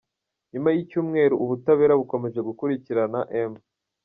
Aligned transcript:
Nyuma 0.51 0.69
y’icyumweru 0.71 1.35
ubutabera 1.43 1.93
bukomeje 1.99 2.39
gukurikirana 2.47 3.19
M. 3.49 3.53